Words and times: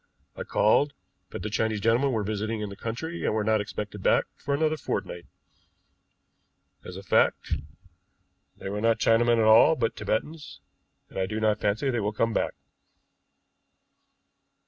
I 0.35 0.41
called, 0.43 0.93
but 1.29 1.43
the 1.43 1.49
Chinese 1.51 1.79
gentlemen 1.79 2.11
were 2.11 2.23
visiting 2.23 2.59
in 2.61 2.69
the 2.69 2.75
country, 2.75 3.23
and 3.23 3.35
were 3.35 3.43
not 3.43 3.61
expected 3.61 4.01
back 4.01 4.25
for 4.35 4.55
another 4.55 4.75
fortnight. 4.75 5.27
As 6.83 6.97
a 6.97 7.03
fact, 7.03 7.53
they 8.57 8.67
were 8.69 8.81
not 8.81 8.97
Chinamen 8.97 9.37
at 9.37 9.43
all, 9.43 9.75
but 9.75 9.95
Tibetans, 9.95 10.59
and 11.09 11.19
I 11.19 11.27
do 11.27 11.39
not 11.39 11.61
fancy 11.61 11.91
they 11.91 11.99
will 11.99 12.13
come 12.13 12.33
back." 12.33 12.55